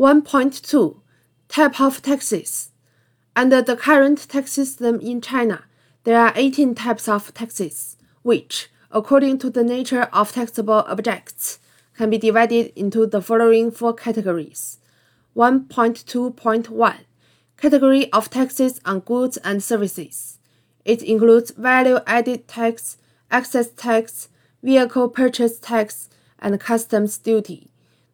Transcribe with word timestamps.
1.2 0.00 0.96
Type 1.48 1.78
of 1.78 2.00
taxes. 2.00 2.70
Under 3.36 3.60
the 3.60 3.76
current 3.76 4.26
tax 4.30 4.50
system 4.52 4.98
in 4.98 5.20
China, 5.20 5.64
there 6.04 6.18
are 6.18 6.32
18 6.36 6.74
types 6.74 7.06
of 7.06 7.34
taxes, 7.34 7.98
which, 8.22 8.70
according 8.90 9.36
to 9.40 9.50
the 9.50 9.62
nature 9.62 10.08
of 10.10 10.32
taxable 10.32 10.86
objects, 10.88 11.58
can 11.92 12.08
be 12.08 12.16
divided 12.16 12.72
into 12.74 13.06
the 13.06 13.20
following 13.20 13.70
four 13.70 13.92
categories. 13.92 14.78
1.2.1 15.36 16.96
Category 17.58 18.10
of 18.10 18.30
taxes 18.30 18.80
on 18.86 19.00
goods 19.00 19.36
and 19.44 19.62
services. 19.62 20.38
It 20.86 21.02
includes 21.02 21.50
value 21.50 21.98
added 22.06 22.48
tax, 22.48 22.96
excise 23.30 23.68
tax, 23.68 24.30
vehicle 24.62 25.10
purchase 25.10 25.58
tax, 25.58 26.08
and 26.38 26.58
customs 26.58 27.18
duty. 27.18 27.69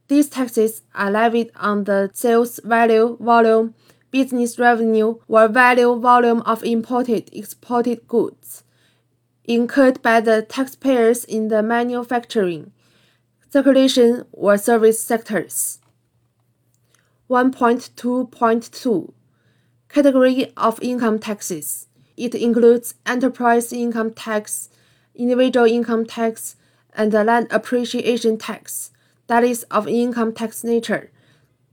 These 0.09 0.29
taxes 0.29 0.83
are 0.95 1.11
levied 1.11 1.51
on 1.57 1.85
the 1.85 2.11
sales 2.15 2.61
value, 2.63 3.17
volume, 3.21 3.75
business 4.11 4.59
revenue, 4.59 5.17
or 5.29 5.49
value 5.49 5.99
volume 5.99 6.43
of 6.43 6.63
imported 6.65 7.29
exported 7.33 8.07
goods 8.07 8.63
incurred 9.47 10.03
by 10.03 10.21
the 10.21 10.43
taxpayers 10.43 11.25
in 11.25 11.49
the 11.49 11.63
manufacturing, 11.63 12.73
circulation, 13.51 14.25
or 14.33 14.59
service 14.59 15.03
sectors. 15.03 15.79
1.2.2 17.31 19.13
Category 19.89 20.53
of 20.57 20.81
income 20.83 21.19
taxes. 21.19 21.89
It 22.17 22.35
includes 22.35 22.95
enterprise 23.05 23.73
income 23.73 24.13
tax, 24.13 24.69
individual 25.15 25.67
income 25.67 26.07
tax, 26.07 26.57
and 26.95 27.13
land 27.13 27.49
appreciation 27.51 28.39
tax, 28.39 28.91
that 29.27 29.45
is 29.45 29.65
of 29.65 29.89
income 29.89 30.33
tax 30.33 30.63
nature. 30.65 31.11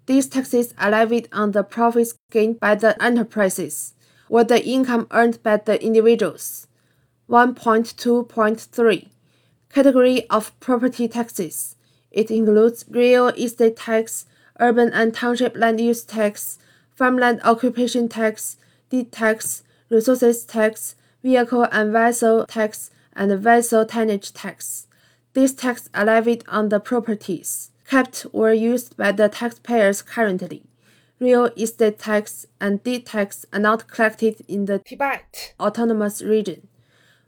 These 0.06 0.28
taxes 0.28 0.74
are 0.78 0.92
levied 0.92 1.30
on 1.32 1.52
the 1.52 1.64
profits 1.64 2.16
gained 2.30 2.60
by 2.60 2.76
the 2.76 3.02
enterprises 3.02 3.94
or 4.30 4.44
the 4.44 4.66
income 4.66 5.08
earned 5.12 5.42
by 5.44 5.58
the 5.58 5.82
individuals. 5.84 6.68
1.2.3 7.30 9.08
Category 9.70 10.30
of 10.30 10.60
property 10.60 11.08
taxes. 11.08 11.76
It 12.12 12.30
includes 12.30 12.86
real 12.90 13.30
estate 13.30 13.78
tax, 13.78 14.26
urban 14.60 14.92
and 14.94 15.14
township 15.14 15.56
land 15.56 15.80
use 15.80 16.04
tax, 16.04 16.60
farmland 16.94 17.42
occupation 17.44 18.08
tax, 18.08 18.58
deed 18.90 19.12
tax, 19.12 19.64
resources 19.90 20.46
tax, 20.46 20.96
vehicle 21.24 21.68
and 21.72 21.92
vessel 21.92 22.46
tax, 22.46 22.92
and 23.16 23.32
vessel 23.40 23.86
tonnage 23.86 24.34
tax. 24.34 24.88
These 25.34 25.54
taxes 25.56 25.90
are 25.94 26.06
levied 26.06 26.44
on 26.48 26.70
the 26.70 26.80
properties 26.80 27.72
kept 27.88 28.26
or 28.32 28.54
used 28.54 28.96
by 28.98 29.12
the 29.12 29.30
taxpayers 29.30 30.02
currently. 30.02 30.64
Real 31.20 31.46
estate 31.58 32.00
tax 32.00 32.46
and 32.60 32.84
deed 32.84 33.06
tax 33.06 33.46
are 33.54 33.60
not 33.60 33.88
collected 33.88 34.44
in 34.48 34.66
the 34.66 34.80
Tibet 34.80 35.54
Autonomous 35.60 36.22
Region. 36.22 36.68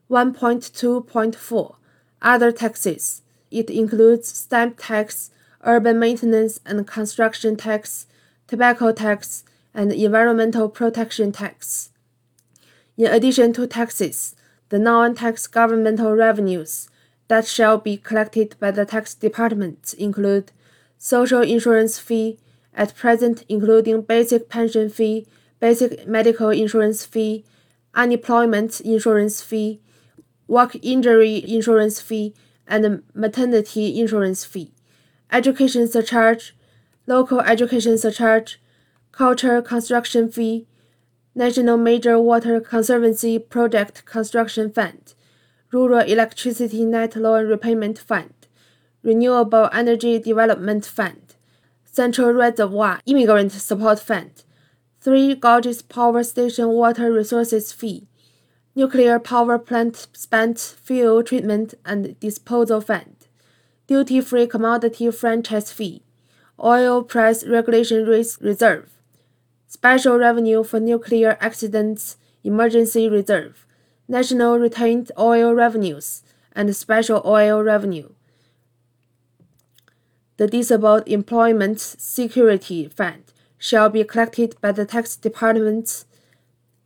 1.2.4 0.09 1.76
Other 2.22 2.52
taxes. 2.52 3.22
It 3.52 3.70
includes 3.70 4.28
stamp 4.28 4.78
tax, 4.80 5.31
urban 5.64 6.00
maintenance 6.00 6.59
and 6.66 6.88
construction 6.88 7.56
tax, 7.56 8.08
tobacco 8.48 8.92
tax, 8.92 9.44
and 9.73 9.92
environmental 9.92 10.70
protection 10.70 11.31
tax. 11.31 11.92
In 12.98 13.08
addition 13.08 13.53
to 13.53 13.67
taxes, 13.67 14.36
the 14.70 14.80
non-tax 14.80 15.48
governmental 15.48 16.14
revenues 16.16 16.89
that 17.28 17.48
shall 17.48 17.78
be 17.78 17.98
collected 17.98 18.56
by 18.59 18.72
the 18.72 18.86
tax 18.86 19.14
department 19.16 19.94
include 19.98 20.52
social 20.98 21.42
insurance 21.42 22.00
fee, 22.00 22.38
at 22.73 22.95
present 22.95 23.44
including 23.48 24.02
basic 24.02 24.50
pension 24.50 24.90
fee, 24.90 25.26
basic 25.59 26.08
medical 26.08 26.50
insurance 26.50 27.06
fee, 27.06 27.44
unemployment 27.94 28.82
insurance 28.82 29.42
fee, 29.42 29.80
work 30.48 30.76
injury 30.82 31.44
insurance 31.48 32.02
fee, 32.02 32.33
and 32.67 33.04
maternity 33.14 33.99
insurance 33.99 34.44
fee, 34.44 34.73
education 35.32 35.88
surcharge, 35.88 36.55
local 37.08 37.39
education 37.42 37.98
surcharge, 37.98 38.60
culture 39.11 39.61
construction 39.61 40.30
fee, 40.30 40.67
National 41.33 41.78
Major 41.78 42.20
Water 42.20 42.60
Conservancy 42.61 43.38
Project 43.39 44.05
Construction 44.05 44.72
Fund, 44.72 45.14
Rural 45.75 46.08
Electricity 46.08 46.86
Net 46.86 47.17
Loan 47.17 47.47
Repayment 47.47 47.99
Fund, 47.99 48.33
Renewable 49.03 49.69
Energy 49.73 50.17
Development 50.17 50.86
Fund, 50.86 51.36
Central 51.83 52.31
Reservoir 52.31 53.02
Immigrant 53.05 53.52
Support 53.52 53.99
Fund, 53.99 54.45
Three 55.02 55.36
Gorges 55.36 55.81
Power 55.81 56.23
Station 56.23 56.69
Water 56.69 57.11
Resources 57.11 57.73
Fee, 57.73 58.08
Nuclear 58.73 59.19
Power 59.19 59.59
Plant 59.59 60.08
Spent 60.13 60.58
Fuel 60.86 61.21
Treatment 61.23 61.73
and 61.83 62.17
Disposal 62.21 62.80
Fund, 62.80 63.27
Duty 63.86 64.21
Free 64.21 64.47
Commodity 64.47 65.11
Franchise 65.11 65.73
Fee, 65.73 66.03
Oil 66.57 67.03
Price 67.03 67.45
Regulation 67.45 68.05
Risk 68.05 68.39
Reserve, 68.39 68.92
Special 69.67 70.17
Revenue 70.17 70.63
for 70.63 70.80
Nuclear 70.80 71.37
Accidents 71.42 72.15
Emergency 72.45 73.09
Reserve, 73.09 73.64
National 74.08 74.60
Retained 74.60 75.11
Oil 75.17 75.54
Revenues, 75.54 76.21
and 76.54 76.76
Special 76.76 77.21
Oil 77.26 77.64
Revenue. 77.64 78.10
The 80.38 80.48
Disabled 80.48 81.08
Employment 81.08 81.80
Security 81.80 82.88
Fund 82.88 83.23
shall 83.58 83.89
be 83.89 84.04
collected 84.04 84.55
by 84.61 84.71
the 84.71 84.86
tax 84.86 85.16
departments 85.16 86.05